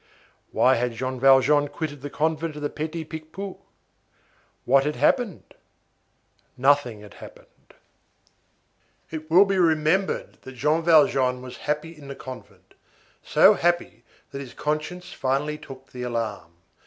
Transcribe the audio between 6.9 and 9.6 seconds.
had happened. It will be